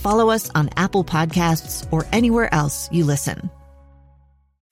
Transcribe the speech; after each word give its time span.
follow 0.00 0.30
us 0.30 0.50
on 0.54 0.70
Apple 0.76 1.04
Podcasts, 1.04 1.86
or 1.92 2.06
anywhere 2.12 2.52
else 2.52 2.90
you 2.90 3.04
listen. 3.04 3.50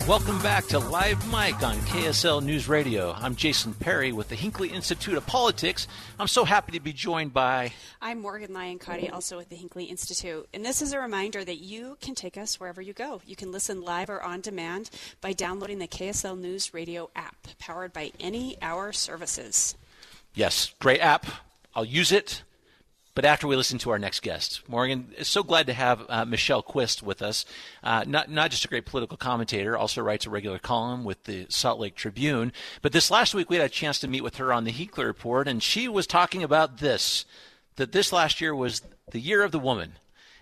Welcome 0.09 0.41
back 0.41 0.65
to 0.69 0.79
Live 0.79 1.23
Mic 1.27 1.63
on 1.63 1.77
KSL 1.81 2.43
News 2.43 2.67
Radio. 2.67 3.13
I'm 3.13 3.37
Jason 3.37 3.75
Perry 3.75 4.11
with 4.11 4.31
the 4.31 4.37
Hinckley 4.37 4.71
Institute 4.71 5.19
of 5.19 5.27
Politics. 5.27 5.87
I'm 6.19 6.29
so 6.29 6.47
happy 6.47 6.73
to 6.73 6.81
be 6.81 6.95
joined 6.95 7.35
by. 7.35 7.73
I'm 8.01 8.23
Morgan 8.23 8.55
Lyon 8.55 8.79
Cotti, 8.79 9.13
also 9.13 9.37
with 9.37 9.51
the 9.51 9.57
Hinckley 9.57 9.85
Institute. 9.85 10.49
And 10.55 10.65
this 10.65 10.81
is 10.81 10.95
a 10.95 10.99
reminder 10.99 11.45
that 11.45 11.59
you 11.59 11.99
can 12.01 12.15
take 12.15 12.39
us 12.39 12.59
wherever 12.59 12.81
you 12.81 12.95
go. 12.95 13.21
You 13.27 13.37
can 13.37 13.53
listen 13.53 13.83
live 13.83 14.09
or 14.09 14.23
on 14.23 14.41
demand 14.41 14.89
by 15.21 15.35
downloading 15.35 15.79
the 15.79 15.87
KSL 15.87 16.39
News 16.39 16.73
Radio 16.73 17.11
app, 17.15 17.37
powered 17.59 17.93
by 17.93 18.13
any 18.19 18.57
Hour 18.63 18.95
services. 18.95 19.75
Yes, 20.33 20.73
great 20.81 21.01
app. 21.01 21.27
I'll 21.75 21.85
use 21.85 22.13
it. 22.13 22.45
But 23.19 23.25
after 23.25 23.49
we 23.49 23.57
listen 23.57 23.79
to 23.79 23.91
our 23.91 23.99
next 23.99 24.21
guest, 24.21 24.63
Morgan, 24.69 25.13
is 25.19 25.27
so 25.27 25.43
glad 25.43 25.67
to 25.67 25.73
have 25.73 26.07
uh, 26.09 26.25
Michelle 26.25 26.63
Quist 26.63 27.03
with 27.03 27.21
us. 27.21 27.45
Uh, 27.83 28.05
not 28.07 28.31
not 28.31 28.53
just 28.53 28.65
a 28.65 28.69
great 28.69 28.87
political 28.87 29.17
commentator, 29.17 29.77
also 29.77 30.03
writes 30.03 30.25
a 30.25 30.31
regular 30.31 30.61
column 30.61 31.03
with 31.03 31.25
the 31.25 31.45
Salt 31.49 31.81
Lake 31.81 31.97
Tribune. 31.97 32.53
But 32.81 32.93
this 32.93 33.11
last 33.11 33.35
week 33.35 33.51
we 33.51 33.57
had 33.57 33.67
a 33.67 33.69
chance 33.69 33.99
to 33.99 34.07
meet 34.07 34.23
with 34.23 34.37
her 34.37 34.53
on 34.53 34.63
the 34.63 34.71
Hinckley 34.71 35.05
Report, 35.05 35.49
and 35.49 35.61
she 35.61 35.89
was 35.89 36.07
talking 36.07 36.45
about 36.45 36.79
this: 36.79 37.25
that 37.75 37.91
this 37.91 38.13
last 38.13 38.41
year 38.41 38.55
was 38.55 38.83
the 39.11 39.19
year 39.19 39.43
of 39.43 39.51
the 39.51 39.59
woman, 39.59 39.95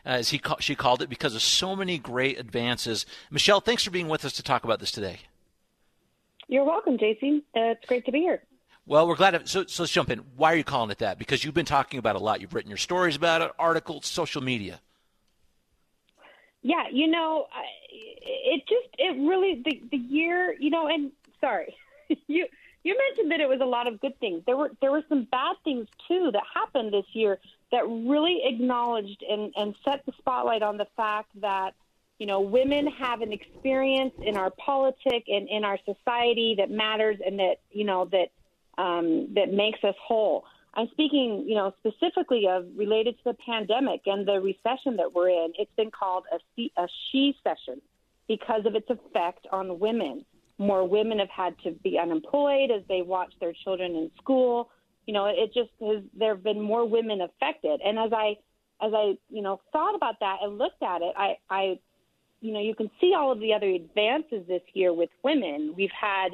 as 0.04 0.28
he 0.28 0.40
she 0.60 0.74
called 0.74 1.00
it, 1.00 1.08
because 1.08 1.34
of 1.34 1.40
so 1.40 1.76
many 1.76 1.96
great 1.96 2.38
advances. 2.38 3.06
Michelle, 3.30 3.62
thanks 3.62 3.84
for 3.84 3.90
being 3.90 4.08
with 4.08 4.22
us 4.22 4.34
to 4.34 4.42
talk 4.42 4.64
about 4.64 4.80
this 4.80 4.90
today. 4.90 5.20
You're 6.46 6.64
welcome, 6.64 6.98
JC. 6.98 7.38
Uh, 7.38 7.72
it's 7.72 7.86
great 7.86 8.04
to 8.04 8.12
be 8.12 8.20
here. 8.20 8.42
Well, 8.86 9.08
we're 9.08 9.16
glad. 9.16 9.32
To, 9.32 9.46
so, 9.46 9.66
so 9.66 9.82
let's 9.82 9.92
jump 9.92 10.10
in. 10.10 10.20
Why 10.36 10.52
are 10.52 10.56
you 10.56 10.64
calling 10.64 10.90
it 10.90 10.98
that? 10.98 11.18
Because 11.18 11.44
you've 11.44 11.54
been 11.54 11.66
talking 11.66 11.98
about 11.98 12.14
a 12.14 12.20
lot. 12.20 12.40
You've 12.40 12.54
written 12.54 12.70
your 12.70 12.78
stories 12.78 13.16
about 13.16 13.42
it, 13.42 13.50
articles, 13.58 14.06
social 14.06 14.42
media. 14.42 14.80
Yeah, 16.62 16.84
you 16.92 17.08
know, 17.08 17.46
it 17.90 18.62
just 18.68 18.94
it 18.98 19.16
really 19.28 19.62
the 19.64 19.82
the 19.90 19.96
year, 19.96 20.54
you 20.58 20.70
know, 20.70 20.86
and 20.86 21.10
sorry, 21.40 21.74
you 22.26 22.46
you 22.82 22.96
mentioned 23.08 23.32
that 23.32 23.40
it 23.40 23.48
was 23.48 23.60
a 23.60 23.66
lot 23.66 23.88
of 23.88 24.00
good 24.00 24.18
things. 24.20 24.42
There 24.46 24.56
were 24.56 24.70
there 24.80 24.92
were 24.92 25.02
some 25.08 25.24
bad 25.30 25.56
things 25.64 25.88
too 26.06 26.30
that 26.32 26.42
happened 26.54 26.92
this 26.92 27.06
year 27.12 27.38
that 27.72 27.86
really 27.86 28.42
acknowledged 28.44 29.24
and 29.28 29.52
and 29.56 29.74
set 29.84 30.06
the 30.06 30.12
spotlight 30.18 30.62
on 30.62 30.76
the 30.76 30.86
fact 30.96 31.30
that 31.40 31.74
you 32.18 32.26
know 32.26 32.40
women 32.40 32.86
have 32.86 33.20
an 33.20 33.32
experience 33.32 34.14
in 34.22 34.36
our 34.36 34.50
politic 34.50 35.24
and 35.28 35.48
in 35.48 35.64
our 35.64 35.78
society 35.84 36.54
that 36.58 36.70
matters 36.70 37.18
and 37.24 37.40
that 37.40 37.56
you 37.72 37.84
know 37.84 38.04
that 38.06 38.30
um, 38.78 39.28
that 39.34 39.52
makes 39.52 39.82
us 39.84 39.94
whole. 40.02 40.44
I'm 40.74 40.88
speaking, 40.90 41.44
you 41.48 41.54
know, 41.54 41.72
specifically 41.78 42.46
of 42.48 42.66
related 42.76 43.16
to 43.18 43.24
the 43.32 43.34
pandemic 43.34 44.02
and 44.06 44.28
the 44.28 44.40
recession 44.40 44.96
that 44.96 45.12
we're 45.14 45.30
in. 45.30 45.52
It's 45.58 45.70
been 45.76 45.90
called 45.90 46.24
a, 46.30 46.62
a 46.76 46.86
shecession 47.10 47.80
because 48.28 48.66
of 48.66 48.74
its 48.74 48.88
effect 48.90 49.46
on 49.50 49.78
women. 49.78 50.24
More 50.58 50.86
women 50.86 51.18
have 51.18 51.30
had 51.30 51.54
to 51.64 51.70
be 51.72 51.98
unemployed 51.98 52.70
as 52.70 52.82
they 52.88 53.02
watch 53.02 53.32
their 53.40 53.54
children 53.64 53.94
in 53.94 54.10
school. 54.18 54.70
You 55.06 55.14
know, 55.14 55.26
it 55.26 55.54
just 55.54 55.70
has. 55.80 56.02
There 56.18 56.34
have 56.34 56.44
been 56.44 56.60
more 56.60 56.86
women 56.86 57.20
affected, 57.20 57.80
and 57.84 57.98
as 57.98 58.12
I, 58.12 58.36
as 58.84 58.92
I, 58.94 59.14
you 59.30 59.42
know, 59.42 59.60
thought 59.72 59.94
about 59.94 60.20
that 60.20 60.38
and 60.42 60.58
looked 60.58 60.82
at 60.82 61.00
it, 61.00 61.14
I, 61.16 61.36
I, 61.48 61.78
you 62.40 62.52
know, 62.52 62.60
you 62.60 62.74
can 62.74 62.90
see 63.00 63.14
all 63.16 63.32
of 63.32 63.38
the 63.40 63.54
other 63.54 63.68
advances 63.68 64.46
this 64.48 64.62
year 64.74 64.92
with 64.92 65.10
women. 65.22 65.74
We've 65.76 65.90
had 65.98 66.30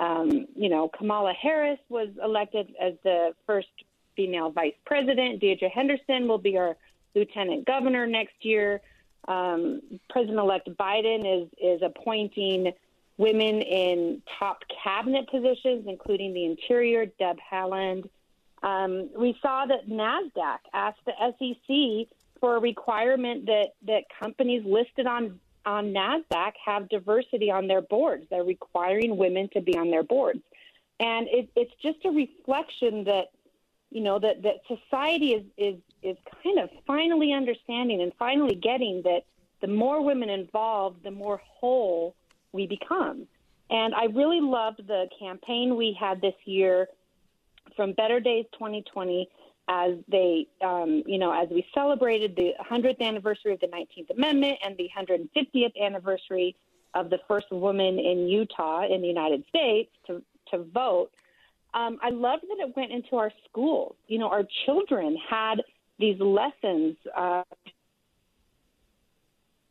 um, 0.00 0.46
you 0.56 0.70
know, 0.70 0.88
Kamala 0.88 1.34
Harris 1.34 1.78
was 1.88 2.08
elected 2.22 2.74
as 2.80 2.94
the 3.04 3.34
first 3.46 3.68
female 4.16 4.50
vice 4.50 4.74
president. 4.86 5.40
Deidre 5.40 5.70
Henderson 5.70 6.26
will 6.26 6.38
be 6.38 6.56
our 6.56 6.76
lieutenant 7.14 7.66
governor 7.66 8.06
next 8.06 8.44
year. 8.44 8.80
Um, 9.28 9.82
President-elect 10.08 10.70
Biden 10.70 11.42
is 11.42 11.48
is 11.60 11.82
appointing 11.82 12.72
women 13.18 13.60
in 13.60 14.22
top 14.38 14.62
cabinet 14.82 15.28
positions, 15.30 15.84
including 15.86 16.32
the 16.32 16.46
Interior, 16.46 17.04
Deb 17.04 17.36
Haaland. 17.52 18.08
Um, 18.62 19.10
we 19.16 19.38
saw 19.42 19.66
that 19.66 19.88
NASDAQ 19.88 20.58
asked 20.72 21.00
the 21.04 21.12
SEC 21.38 22.08
for 22.40 22.56
a 22.56 22.60
requirement 22.60 23.44
that, 23.46 23.74
that 23.86 24.04
companies 24.18 24.64
listed 24.64 25.06
on 25.06 25.38
on 25.70 25.92
NASDAQ 25.92 26.52
have 26.64 26.88
diversity 26.88 27.50
on 27.50 27.68
their 27.68 27.80
boards. 27.80 28.26
They're 28.28 28.44
requiring 28.44 29.16
women 29.16 29.48
to 29.54 29.60
be 29.60 29.76
on 29.76 29.90
their 29.90 30.02
boards. 30.02 30.40
And 30.98 31.28
it, 31.28 31.48
it's 31.54 31.72
just 31.80 32.04
a 32.04 32.10
reflection 32.10 33.04
that, 33.04 33.30
you 33.90 34.02
know, 34.02 34.18
that, 34.18 34.42
that 34.42 34.56
society 34.66 35.32
is, 35.32 35.44
is, 35.56 35.76
is 36.02 36.16
kind 36.42 36.58
of 36.58 36.70
finally 36.86 37.32
understanding 37.32 38.02
and 38.02 38.12
finally 38.18 38.54
getting 38.54 39.02
that 39.02 39.22
the 39.60 39.68
more 39.68 40.02
women 40.02 40.28
involved, 40.28 41.04
the 41.04 41.10
more 41.10 41.40
whole 41.44 42.14
we 42.52 42.66
become. 42.66 43.26
And 43.70 43.94
I 43.94 44.06
really 44.06 44.40
loved 44.40 44.86
the 44.86 45.08
campaign 45.18 45.76
we 45.76 45.96
had 45.98 46.20
this 46.20 46.34
year 46.44 46.88
from 47.76 47.92
Better 47.92 48.18
Days 48.18 48.46
2020 48.54 49.28
as 49.70 49.94
they, 50.08 50.48
um, 50.60 51.04
you 51.06 51.16
know, 51.16 51.30
as 51.32 51.48
we 51.48 51.64
celebrated 51.72 52.34
the 52.34 52.52
100th 52.60 53.00
anniversary 53.00 53.52
of 53.52 53.60
the 53.60 53.68
19th 53.68 54.10
Amendment 54.10 54.58
and 54.64 54.76
the 54.76 54.90
150th 54.94 55.80
anniversary 55.80 56.56
of 56.92 57.08
the 57.08 57.20
first 57.28 57.52
woman 57.52 58.00
in 58.00 58.26
Utah 58.26 58.84
in 58.84 59.00
the 59.00 59.06
United 59.06 59.44
States 59.48 59.90
to 60.08 60.22
to 60.50 60.64
vote. 60.64 61.10
Um, 61.72 62.00
I 62.02 62.10
loved 62.10 62.42
that 62.42 62.58
it 62.58 62.76
went 62.76 62.90
into 62.90 63.14
our 63.14 63.30
schools. 63.48 63.94
You 64.08 64.18
know, 64.18 64.28
our 64.28 64.42
children 64.66 65.16
had 65.16 65.62
these 66.00 66.18
lessons 66.18 66.96
uh, 67.16 67.44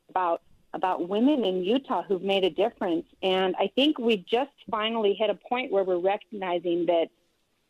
about 0.09 0.41
about 0.73 1.09
women 1.09 1.43
in 1.43 1.61
Utah 1.61 2.03
who've 2.03 2.23
made 2.23 2.45
a 2.45 2.49
difference, 2.49 3.05
and 3.21 3.53
I 3.59 3.69
think 3.75 3.99
we 3.99 4.15
just 4.15 4.51
finally 4.71 5.13
hit 5.13 5.29
a 5.29 5.35
point 5.35 5.73
where 5.73 5.83
we're 5.83 5.97
recognizing 5.97 6.85
that 6.85 7.09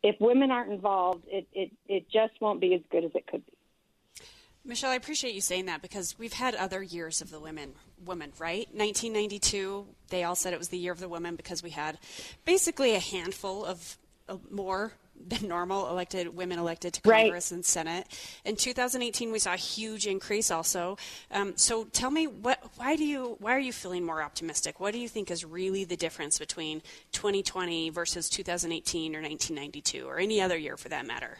if 0.02 0.16
women 0.20 0.50
aren't 0.50 0.72
involved, 0.72 1.24
it, 1.28 1.46
it, 1.52 1.70
it 1.86 2.06
just 2.10 2.40
won't 2.40 2.60
be 2.60 2.74
as 2.74 2.80
good 2.90 3.04
as 3.04 3.10
it 3.14 3.26
could 3.26 3.44
be. 3.44 3.52
Michelle, 4.62 4.90
I 4.90 4.94
appreciate 4.94 5.34
you 5.34 5.40
saying 5.40 5.66
that 5.66 5.80
because 5.80 6.18
we've 6.18 6.34
had 6.34 6.54
other 6.54 6.82
years 6.82 7.22
of 7.22 7.30
the 7.30 7.40
women, 7.40 7.72
women, 8.04 8.32
right? 8.38 8.68
1992, 8.72 9.86
they 10.10 10.22
all 10.22 10.34
said 10.34 10.52
it 10.52 10.58
was 10.58 10.68
the 10.68 10.78
year 10.78 10.92
of 10.92 11.00
the 11.00 11.08
women 11.08 11.34
because 11.34 11.62
we 11.62 11.70
had 11.70 11.98
basically 12.44 12.94
a 12.94 13.00
handful 13.00 13.64
of 13.64 13.96
more 14.50 14.92
than 15.26 15.48
normal 15.48 15.88
elected 15.88 16.34
women 16.34 16.58
elected 16.58 16.94
to 16.94 17.00
Congress 17.02 17.50
right. 17.50 17.56
and 17.56 17.64
Senate. 17.64 18.06
In 18.44 18.56
2018, 18.56 19.30
we 19.30 19.38
saw 19.38 19.54
a 19.54 19.56
huge 19.56 20.06
increase 20.06 20.50
also. 20.50 20.96
Um, 21.30 21.52
so 21.56 21.84
tell 21.84 22.10
me, 22.10 22.26
what, 22.26 22.62
why 22.76 22.96
do 22.96 23.04
you 23.04 23.36
why 23.40 23.54
are 23.54 23.60
you 23.60 23.72
feeling 23.72 24.04
more 24.04 24.22
optimistic? 24.22 24.80
What 24.80 24.92
do 24.92 24.98
you 24.98 25.08
think 25.08 25.30
is 25.30 25.44
really 25.44 25.84
the 25.84 25.96
difference 25.96 26.38
between 26.38 26.82
2020 27.12 27.90
versus 27.90 28.28
2018 28.28 29.14
or 29.14 29.20
1992 29.20 30.06
or 30.06 30.18
any 30.18 30.40
other 30.40 30.56
year 30.56 30.76
for 30.76 30.88
that 30.88 31.06
matter? 31.06 31.38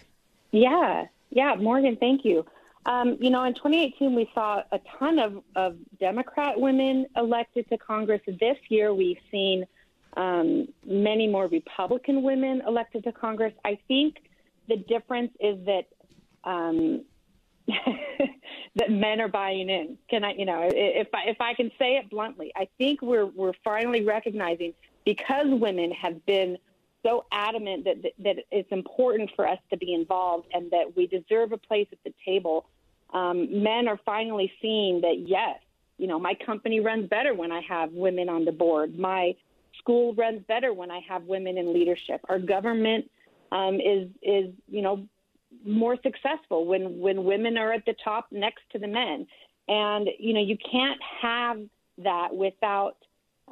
Yeah, 0.52 1.06
yeah, 1.30 1.54
Morgan, 1.54 1.96
thank 1.96 2.24
you. 2.24 2.44
Um, 2.86 3.18
you 3.20 3.30
know, 3.30 3.44
in 3.44 3.54
2018, 3.54 4.14
we 4.14 4.30
saw 4.34 4.62
a 4.72 4.80
ton 4.98 5.18
of, 5.18 5.42
of 5.54 5.76
Democrat 5.98 6.58
women 6.58 7.06
elected 7.14 7.68
to 7.68 7.78
Congress. 7.78 8.22
This 8.26 8.56
year, 8.68 8.94
we've 8.94 9.18
seen 9.30 9.66
um, 10.16 10.68
many 10.84 11.26
more 11.26 11.46
Republican 11.46 12.22
women 12.22 12.62
elected 12.66 13.04
to 13.04 13.12
Congress. 13.12 13.52
I 13.64 13.78
think 13.88 14.16
the 14.68 14.76
difference 14.76 15.32
is 15.40 15.58
that 15.66 15.86
um, 16.44 17.04
that 18.76 18.90
men 18.90 19.20
are 19.20 19.28
buying 19.28 19.68
in. 19.68 19.98
Can 20.08 20.24
I, 20.24 20.34
you 20.34 20.44
know, 20.44 20.68
if 20.72 21.08
I, 21.14 21.30
if 21.30 21.40
I 21.40 21.54
can 21.54 21.70
say 21.78 21.96
it 21.96 22.10
bluntly, 22.10 22.52
I 22.56 22.68
think 22.78 23.02
we're 23.02 23.26
we're 23.26 23.52
finally 23.62 24.04
recognizing 24.04 24.74
because 25.04 25.46
women 25.48 25.92
have 25.92 26.24
been 26.26 26.58
so 27.04 27.24
adamant 27.32 27.84
that 27.84 28.12
that 28.20 28.36
it's 28.50 28.70
important 28.72 29.30
for 29.36 29.46
us 29.46 29.58
to 29.70 29.76
be 29.76 29.94
involved 29.94 30.48
and 30.52 30.70
that 30.70 30.96
we 30.96 31.06
deserve 31.06 31.52
a 31.52 31.58
place 31.58 31.88
at 31.92 31.98
the 32.04 32.12
table. 32.24 32.66
Um, 33.12 33.62
men 33.62 33.88
are 33.88 33.98
finally 34.04 34.52
seeing 34.62 35.00
that 35.00 35.18
yes, 35.18 35.58
you 35.98 36.06
know, 36.06 36.18
my 36.18 36.34
company 36.34 36.80
runs 36.80 37.08
better 37.08 37.34
when 37.34 37.52
I 37.52 37.60
have 37.62 37.92
women 37.92 38.28
on 38.28 38.44
the 38.44 38.52
board. 38.52 38.98
My 38.98 39.34
school 39.80 40.14
runs 40.14 40.42
better 40.46 40.72
when 40.72 40.90
I 40.90 41.00
have 41.08 41.24
women 41.24 41.58
in 41.58 41.72
leadership. 41.72 42.20
Our 42.28 42.38
government 42.38 43.10
um, 43.50 43.80
is 43.80 44.08
is 44.22 44.54
you 44.68 44.82
know 44.82 45.06
more 45.64 45.96
successful 46.02 46.66
when 46.66 47.00
when 47.00 47.24
women 47.24 47.56
are 47.58 47.72
at 47.72 47.84
the 47.84 47.94
top 48.04 48.28
next 48.30 48.62
to 48.72 48.78
the 48.78 48.86
men. 48.86 49.26
And 49.68 50.08
you 50.18 50.32
know, 50.32 50.40
you 50.42 50.56
can't 50.70 51.00
have 51.22 51.60
that 51.98 52.34
without 52.34 52.96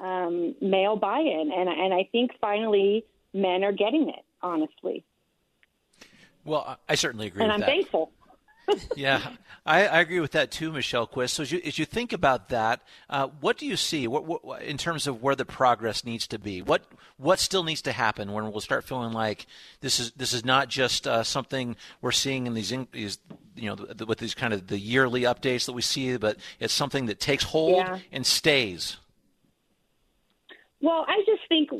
um, 0.00 0.54
male 0.60 0.96
buy-in. 0.96 1.52
And 1.52 1.69
and 1.69 1.92
I 1.92 2.08
think 2.12 2.32
finally 2.40 3.04
men 3.34 3.64
are 3.64 3.72
getting 3.72 4.08
it. 4.08 4.25
Honestly. 4.40 5.04
Well, 6.44 6.78
I 6.88 6.94
certainly 6.94 7.26
agree. 7.26 7.42
And 7.42 7.50
I'm 7.52 7.60
that. 7.60 7.69
thankful 7.69 8.12
yeah, 8.96 9.32
I, 9.64 9.86
I, 9.86 10.00
agree 10.00 10.20
with 10.20 10.32
that 10.32 10.50
too, 10.50 10.72
Michelle 10.72 11.06
Quist. 11.06 11.34
So 11.34 11.42
as 11.42 11.52
you, 11.52 11.60
as 11.64 11.78
you 11.78 11.84
think 11.84 12.12
about 12.12 12.48
that, 12.48 12.82
uh, 13.08 13.28
what 13.40 13.58
do 13.58 13.66
you 13.66 13.76
see 13.76 14.06
what, 14.06 14.24
what, 14.24 14.62
in 14.62 14.78
terms 14.78 15.06
of 15.06 15.22
where 15.22 15.34
the 15.34 15.44
progress 15.44 16.04
needs 16.04 16.26
to 16.28 16.38
be? 16.38 16.62
What 16.62 16.84
what 17.16 17.38
still 17.38 17.64
needs 17.64 17.82
to 17.82 17.92
happen 17.92 18.32
when 18.32 18.50
we'll 18.50 18.60
start 18.60 18.84
feeling 18.84 19.12
like 19.12 19.46
this 19.80 20.00
is 20.00 20.12
this 20.12 20.32
is 20.32 20.44
not 20.44 20.68
just 20.68 21.06
uh, 21.06 21.22
something 21.22 21.76
we're 22.00 22.12
seeing 22.12 22.46
in 22.46 22.54
these, 22.54 22.72
these 22.92 23.18
you 23.56 23.68
know 23.68 23.74
the, 23.74 24.06
with 24.06 24.18
these 24.18 24.34
kind 24.34 24.52
of 24.52 24.66
the 24.66 24.78
yearly 24.78 25.22
updates 25.22 25.66
that 25.66 25.72
we 25.72 25.82
see, 25.82 26.16
but 26.16 26.36
it's 26.60 26.74
something 26.74 27.06
that 27.06 27.20
takes 27.20 27.44
hold 27.44 27.78
yeah. 27.78 27.98
and 28.12 28.26
stays. 28.26 28.96
Well, 30.80 31.04
I 31.08 31.22
just 31.26 31.42
think 31.48 31.70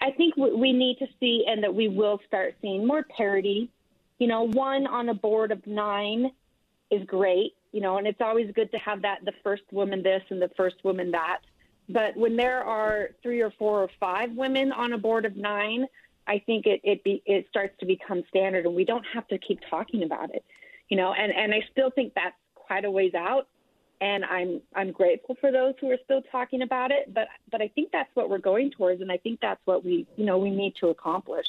I 0.00 0.10
think 0.12 0.36
we 0.36 0.72
need 0.72 0.98
to 0.98 1.06
see, 1.18 1.44
and 1.48 1.62
that 1.62 1.74
we 1.74 1.88
will 1.88 2.20
start 2.26 2.54
seeing 2.60 2.86
more 2.86 3.04
parity 3.16 3.70
you 4.24 4.28
know, 4.28 4.44
one 4.44 4.86
on 4.86 5.10
a 5.10 5.14
board 5.14 5.52
of 5.52 5.66
nine 5.66 6.30
is 6.90 7.04
great, 7.04 7.52
you 7.72 7.82
know, 7.82 7.98
and 7.98 8.06
it's 8.06 8.22
always 8.22 8.50
good 8.54 8.70
to 8.70 8.78
have 8.78 9.02
that 9.02 9.22
the 9.26 9.34
first 9.42 9.64
woman 9.70 10.02
this 10.02 10.22
and 10.30 10.40
the 10.40 10.48
first 10.56 10.76
woman 10.82 11.10
that. 11.10 11.40
But 11.90 12.16
when 12.16 12.34
there 12.34 12.64
are 12.64 13.10
three 13.22 13.42
or 13.42 13.50
four 13.58 13.82
or 13.82 13.90
five 14.00 14.32
women 14.32 14.72
on 14.72 14.94
a 14.94 14.98
board 14.98 15.26
of 15.26 15.36
nine, 15.36 15.84
I 16.26 16.38
think 16.38 16.64
it 16.64 16.80
it 16.84 17.04
be 17.04 17.22
it 17.26 17.44
starts 17.50 17.78
to 17.80 17.84
become 17.84 18.24
standard, 18.30 18.64
and 18.64 18.74
we 18.74 18.86
don't 18.86 19.04
have 19.12 19.28
to 19.28 19.36
keep 19.36 19.60
talking 19.68 20.04
about 20.04 20.34
it, 20.34 20.42
you 20.88 20.96
know. 20.96 21.12
And 21.12 21.30
and 21.30 21.52
I 21.52 21.60
still 21.70 21.90
think 21.90 22.14
that's 22.14 22.34
quite 22.54 22.86
a 22.86 22.90
ways 22.90 23.12
out, 23.12 23.46
and 24.00 24.24
I'm 24.24 24.62
I'm 24.74 24.90
grateful 24.90 25.36
for 25.38 25.52
those 25.52 25.74
who 25.82 25.90
are 25.90 25.98
still 26.02 26.22
talking 26.32 26.62
about 26.62 26.92
it. 26.92 27.12
But 27.12 27.28
but 27.52 27.60
I 27.60 27.68
think 27.68 27.92
that's 27.92 28.08
what 28.14 28.30
we're 28.30 28.38
going 28.38 28.70
towards, 28.70 29.02
and 29.02 29.12
I 29.12 29.18
think 29.18 29.40
that's 29.42 29.60
what 29.66 29.84
we 29.84 30.06
you 30.16 30.24
know 30.24 30.38
we 30.38 30.48
need 30.48 30.76
to 30.76 30.88
accomplish. 30.88 31.46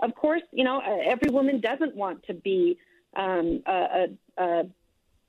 Of 0.00 0.14
course, 0.14 0.42
you 0.52 0.64
know, 0.64 0.78
uh, 0.80 0.98
every 1.04 1.30
woman 1.30 1.60
doesn't 1.60 1.94
want 1.94 2.24
to 2.24 2.34
be 2.34 2.78
um, 3.16 3.62
a, 3.66 3.72
a, 3.72 4.42
a 4.42 4.62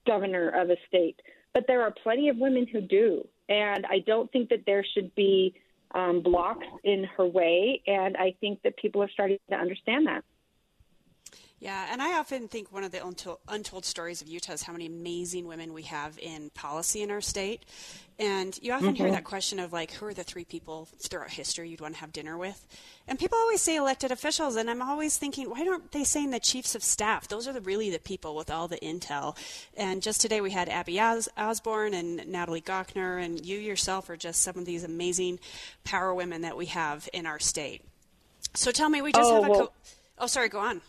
governor 0.07 0.49
of 0.49 0.69
a 0.69 0.75
state, 0.87 1.19
but 1.53 1.65
there 1.67 1.81
are 1.83 1.91
plenty 1.91 2.29
of 2.29 2.37
women 2.37 2.67
who 2.67 2.81
do. 2.81 3.27
And 3.47 3.85
I 3.85 3.99
don't 3.99 4.31
think 4.31 4.49
that 4.49 4.63
there 4.65 4.83
should 4.93 5.13
be 5.15 5.53
um, 5.93 6.21
blocks 6.21 6.65
in 6.83 7.05
her 7.15 7.25
way. 7.25 7.81
And 7.85 8.17
I 8.17 8.35
think 8.41 8.63
that 8.63 8.75
people 8.77 9.01
are 9.03 9.09
starting 9.09 9.37
to 9.49 9.55
understand 9.55 10.07
that. 10.07 10.23
Yeah, 11.65 11.87
and 11.91 11.99
I 11.99 12.19
often 12.19 12.47
think 12.47 12.71
one 12.71 12.83
of 12.83 12.91
the 12.91 13.03
untold, 13.03 13.39
untold, 13.47 13.85
stories 13.85 14.21
of 14.21 14.27
Utah 14.27 14.53
is 14.53 14.61
how 14.61 14.71
many 14.71 14.85
amazing 14.85 15.47
women 15.47 15.73
we 15.73 15.81
have 15.81 16.19
in 16.19 16.51
policy 16.51 17.01
in 17.01 17.09
our 17.09 17.21
state. 17.21 17.63
And 18.19 18.55
you 18.61 18.71
often 18.71 18.89
mm-hmm. 18.89 18.97
hear 18.97 19.09
that 19.09 19.23
question 19.23 19.59
of 19.59 19.73
like, 19.73 19.91
who 19.93 20.05
are 20.05 20.13
the 20.13 20.23
three 20.23 20.45
people 20.45 20.87
throughout 20.99 21.31
history 21.31 21.69
you'd 21.69 21.81
want 21.81 21.95
to 21.95 22.01
have 22.01 22.13
dinner 22.13 22.37
with? 22.37 22.67
And 23.07 23.17
people 23.17 23.39
always 23.39 23.63
say 23.63 23.77
elected 23.77 24.11
officials, 24.11 24.57
and 24.57 24.69
I'm 24.69 24.83
always 24.83 25.17
thinking, 25.17 25.49
why 25.49 25.67
aren't 25.67 25.91
they 25.91 26.03
saying 26.03 26.29
the 26.29 26.39
chiefs 26.39 26.75
of 26.75 26.83
staff? 26.83 27.29
Those 27.29 27.47
are 27.47 27.53
the, 27.53 27.61
really 27.61 27.89
the 27.89 27.97
people 27.97 28.35
with 28.35 28.51
all 28.51 28.67
the 28.67 28.77
intel. 28.77 29.35
And 29.75 30.03
just 30.03 30.21
today 30.21 30.41
we 30.41 30.51
had 30.51 30.69
Abby 30.69 30.99
Os- 30.99 31.29
Osborne 31.35 31.95
and 31.95 32.27
Natalie 32.27 32.61
Gochnour, 32.61 33.19
and 33.19 33.43
you 33.43 33.57
yourself 33.57 34.07
are 34.11 34.17
just 34.17 34.43
some 34.43 34.59
of 34.59 34.65
these 34.65 34.83
amazing 34.83 35.39
power 35.83 36.13
women 36.13 36.43
that 36.43 36.57
we 36.57 36.67
have 36.67 37.09
in 37.11 37.25
our 37.25 37.39
state. 37.39 37.81
So 38.53 38.69
tell 38.69 38.89
me, 38.89 39.01
we 39.01 39.11
just 39.11 39.27
oh, 39.27 39.41
have 39.41 39.51
a. 39.51 39.55
Co- 39.55 39.71
oh, 40.19 40.27
sorry, 40.27 40.49
go 40.49 40.59
on. 40.59 40.81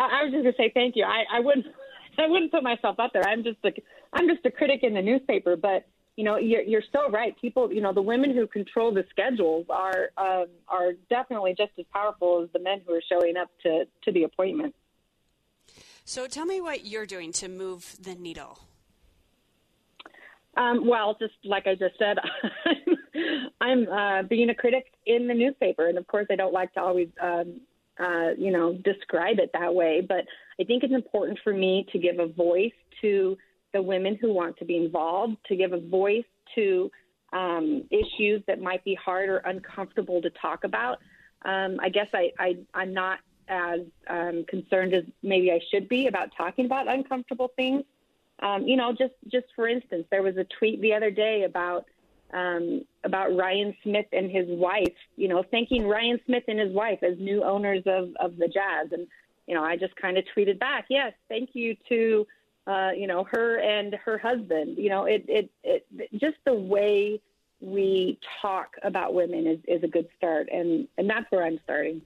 I, 0.00 0.20
I 0.20 0.24
was 0.24 0.32
just 0.32 0.42
gonna 0.42 0.56
say 0.56 0.72
thank 0.72 0.96
you. 0.96 1.04
I, 1.04 1.24
I 1.36 1.40
wouldn't 1.40 1.66
I 2.18 2.26
wouldn't 2.26 2.50
put 2.50 2.62
myself 2.62 2.98
out 2.98 3.12
there. 3.12 3.26
I'm 3.26 3.44
just 3.44 3.58
a 3.64 3.70
I'm 4.12 4.26
just 4.28 4.44
a 4.44 4.50
critic 4.50 4.80
in 4.82 4.94
the 4.94 5.02
newspaper, 5.02 5.56
but 5.56 5.86
you 6.16 6.24
know 6.24 6.36
you're, 6.36 6.62
you're 6.62 6.82
so 6.92 7.10
right. 7.10 7.38
People, 7.40 7.72
you 7.72 7.80
know, 7.80 7.92
the 7.92 8.02
women 8.02 8.34
who 8.34 8.46
control 8.46 8.92
the 8.92 9.04
schedules 9.10 9.66
are 9.68 10.10
um, 10.16 10.46
are 10.68 10.92
definitely 11.08 11.54
just 11.56 11.72
as 11.78 11.84
powerful 11.92 12.42
as 12.42 12.48
the 12.52 12.58
men 12.58 12.80
who 12.86 12.94
are 12.94 13.02
showing 13.08 13.36
up 13.36 13.50
to 13.62 13.84
to 14.04 14.12
the 14.12 14.24
appointment. 14.24 14.74
So 16.04 16.26
tell 16.26 16.46
me 16.46 16.60
what 16.60 16.86
you're 16.86 17.06
doing 17.06 17.30
to 17.34 17.48
move 17.48 17.96
the 18.00 18.14
needle. 18.14 18.58
Um, 20.56 20.88
well, 20.88 21.16
just 21.20 21.34
like 21.44 21.68
I 21.68 21.76
just 21.76 21.96
said, 21.96 22.18
I'm 23.60 23.88
uh, 23.88 24.22
being 24.24 24.50
a 24.50 24.54
critic 24.54 24.86
in 25.06 25.28
the 25.28 25.34
newspaper, 25.34 25.86
and 25.86 25.96
of 25.96 26.06
course, 26.08 26.26
I 26.28 26.34
don't 26.34 26.52
like 26.52 26.74
to 26.74 26.80
always 26.80 27.08
um, 27.22 27.60
uh, 28.00 28.30
you 28.38 28.50
know, 28.50 28.74
describe 28.74 29.38
it 29.38 29.50
that 29.52 29.74
way. 29.74 30.00
But 30.06 30.24
I 30.60 30.64
think 30.64 30.82
it's 30.82 30.94
important 30.94 31.38
for 31.44 31.52
me 31.52 31.86
to 31.92 31.98
give 31.98 32.18
a 32.18 32.26
voice 32.26 32.72
to 33.02 33.36
the 33.72 33.82
women 33.82 34.16
who 34.20 34.32
want 34.32 34.56
to 34.58 34.64
be 34.64 34.76
involved, 34.76 35.36
to 35.48 35.56
give 35.56 35.72
a 35.72 35.80
voice 35.80 36.24
to 36.54 36.90
um, 37.32 37.84
issues 37.90 38.42
that 38.46 38.60
might 38.60 38.82
be 38.84 38.94
hard 38.94 39.28
or 39.28 39.38
uncomfortable 39.38 40.20
to 40.22 40.30
talk 40.30 40.64
about. 40.64 40.98
Um, 41.44 41.78
I 41.80 41.88
guess 41.88 42.08
I, 42.12 42.32
I, 42.38 42.58
I'm 42.74 42.92
not 42.92 43.20
as 43.48 43.80
um, 44.08 44.44
concerned 44.48 44.94
as 44.94 45.04
maybe 45.22 45.50
I 45.50 45.60
should 45.70 45.88
be 45.88 46.06
about 46.06 46.30
talking 46.36 46.66
about 46.66 46.88
uncomfortable 46.88 47.50
things. 47.56 47.84
Um, 48.40 48.66
you 48.66 48.76
know, 48.76 48.92
just 48.92 49.14
just 49.28 49.46
for 49.54 49.68
instance, 49.68 50.06
there 50.10 50.22
was 50.22 50.36
a 50.36 50.46
tweet 50.58 50.80
the 50.80 50.94
other 50.94 51.10
day 51.10 51.44
about 51.44 51.84
um, 52.32 52.84
about 53.04 53.34
Ryan 53.36 53.74
Smith 53.82 54.06
and 54.12 54.30
his 54.30 54.46
wife, 54.48 54.94
you 55.16 55.28
know, 55.28 55.42
thanking 55.50 55.86
Ryan 55.86 56.20
Smith 56.26 56.44
and 56.48 56.58
his 56.58 56.72
wife 56.72 57.02
as 57.02 57.18
new 57.18 57.42
owners 57.42 57.82
of, 57.86 58.10
of 58.20 58.36
the 58.36 58.48
Jazz. 58.48 58.92
And, 58.92 59.06
you 59.46 59.54
know, 59.54 59.64
I 59.64 59.76
just 59.76 59.96
kind 59.96 60.18
of 60.18 60.24
tweeted 60.36 60.58
back, 60.58 60.86
yes, 60.88 61.12
thank 61.28 61.50
you 61.54 61.76
to, 61.88 62.26
uh, 62.66 62.90
you 62.96 63.06
know, 63.06 63.24
her 63.24 63.58
and 63.58 63.94
her 63.94 64.18
husband. 64.18 64.78
You 64.78 64.90
know, 64.90 65.04
it, 65.04 65.24
it, 65.28 65.50
it, 65.64 65.86
just 66.12 66.36
the 66.44 66.54
way 66.54 67.20
we 67.60 68.18
talk 68.40 68.76
about 68.82 69.12
women 69.14 69.46
is, 69.46 69.58
is 69.66 69.82
a 69.82 69.88
good 69.88 70.08
start. 70.16 70.48
And, 70.52 70.88
and 70.96 71.08
that's 71.08 71.30
where 71.30 71.44
I'm 71.44 71.60
starting. 71.64 72.02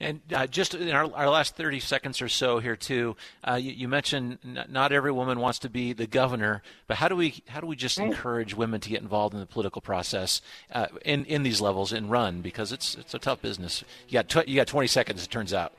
And 0.00 0.20
uh, 0.34 0.46
just 0.48 0.74
in 0.74 0.90
our, 0.90 1.12
our, 1.14 1.30
last 1.30 1.54
30 1.56 1.78
seconds 1.78 2.20
or 2.20 2.28
so 2.28 2.58
here, 2.58 2.74
too, 2.74 3.16
uh, 3.46 3.54
you, 3.54 3.70
you, 3.70 3.88
mentioned 3.88 4.38
n- 4.44 4.66
not 4.68 4.90
every 4.90 5.12
woman 5.12 5.38
wants 5.38 5.60
to 5.60 5.70
be 5.70 5.92
the 5.92 6.08
governor, 6.08 6.62
but 6.88 6.96
how 6.96 7.06
do 7.06 7.14
we 7.14 7.42
how 7.46 7.60
do 7.60 7.66
we 7.68 7.76
just 7.76 7.98
encourage 7.98 8.56
women 8.56 8.80
to 8.80 8.88
get 8.88 9.02
involved 9.02 9.34
in 9.34 9.40
the 9.40 9.46
political 9.46 9.80
process 9.80 10.42
uh, 10.72 10.88
in 11.04 11.24
in 11.26 11.44
these 11.44 11.60
levels 11.60 11.92
and 11.92 12.10
run 12.10 12.40
because 12.40 12.72
it's 12.72 12.96
it's 12.96 13.14
a 13.14 13.20
tough 13.20 13.40
business. 13.40 13.84
You 14.08 14.14
got 14.14 14.28
tw- 14.28 14.48
you 14.48 14.56
got 14.56 14.66
20 14.66 14.88
seconds. 14.88 15.24
It 15.24 15.30
turns 15.30 15.54
out. 15.54 15.72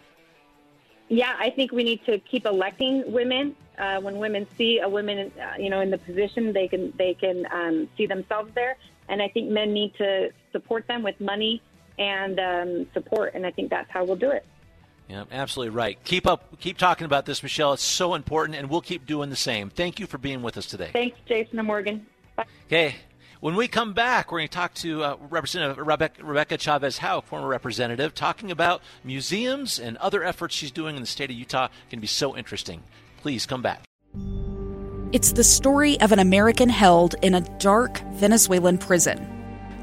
Yeah, 1.10 1.36
I 1.38 1.50
think 1.50 1.74
we 1.74 1.84
need 1.84 2.04
to 2.06 2.18
keep 2.20 2.46
electing 2.46 3.04
women. 3.12 3.56
Uh, 3.78 4.00
when 4.00 4.18
women 4.18 4.48
see 4.58 4.80
a 4.80 4.88
woman, 4.88 5.30
uh, 5.38 5.58
you 5.60 5.70
know, 5.70 5.82
in 5.82 5.92
the 5.92 5.98
position, 5.98 6.54
they 6.54 6.70
can 6.70 6.94
they 6.98 7.16
can 7.16 7.46
um, 7.52 7.90
see 7.98 8.06
themselves 8.06 8.50
there. 8.56 8.78
And 9.10 9.22
I 9.22 9.28
think 9.28 9.50
men 9.50 9.74
need 9.74 9.94
to 9.96 10.32
support 10.54 10.88
them 10.88 11.04
with 11.04 11.20
money 11.20 11.62
and 11.98 12.40
um, 12.40 12.88
support. 12.94 13.34
And 13.36 13.46
I 13.46 13.52
think 13.52 13.70
that's 13.70 13.90
how 13.90 14.04
we'll 14.04 14.16
do 14.16 14.32
it. 14.32 14.46
Yeah, 15.08 15.26
absolutely 15.32 15.76
right. 15.76 16.04
Keep 16.04 16.26
up, 16.26 16.60
keep 16.60 16.78
talking 16.78 17.06
about 17.06 17.26
this, 17.26 17.44
Michelle. 17.44 17.74
It's 17.74 17.84
so 17.84 18.16
important, 18.16 18.58
and 18.58 18.70
we'll 18.70 18.82
keep 18.82 19.06
doing 19.06 19.30
the 19.30 19.36
same. 19.36 19.70
Thank 19.70 20.00
you 20.00 20.08
for 20.08 20.18
being 20.18 20.42
with 20.42 20.58
us 20.58 20.66
today. 20.66 20.90
Thanks, 20.94 21.18
Jason 21.28 21.60
and 21.60 21.68
Morgan. 21.68 22.06
Bye. 22.36 22.46
Okay. 22.66 22.96
When 23.40 23.56
we 23.56 23.68
come 23.68 23.94
back, 23.94 24.32
we're 24.32 24.40
going 24.40 24.48
to 24.48 24.56
talk 24.56 24.74
to 24.76 25.04
uh, 25.04 25.18
Representative 25.30 25.86
Rebecca, 25.86 26.24
Rebecca 26.24 26.58
Chavez 26.58 26.98
Houck, 26.98 27.28
former 27.28 27.48
representative, 27.48 28.16
talking 28.16 28.50
about 28.50 28.82
museums 29.04 29.78
and 29.78 29.98
other 29.98 30.24
efforts 30.24 30.56
she's 30.56 30.72
doing 30.72 30.96
in 30.96 31.02
the 31.02 31.08
state 31.08 31.30
of 31.30 31.36
Utah. 31.36 31.66
It 31.66 31.90
can 31.92 32.00
be 32.00 32.08
so 32.08 32.36
interesting. 32.36 32.82
Please 33.22 33.46
come 33.46 33.62
back. 33.62 33.84
It's 35.12 35.34
the 35.34 35.44
story 35.44 36.00
of 36.02 36.12
an 36.12 36.20
American 36.20 36.70
held 36.70 37.16
in 37.22 37.36
a 37.36 37.42
dark 37.60 38.00
Venezuelan 38.14 38.80
prison. 38.80 39.20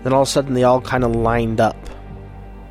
Then 0.02 0.12
all 0.12 0.22
of 0.22 0.28
a 0.28 0.30
sudden, 0.30 0.54
they 0.54 0.64
all 0.64 0.80
kind 0.80 1.04
of 1.04 1.14
lined 1.14 1.60
up 1.60 1.76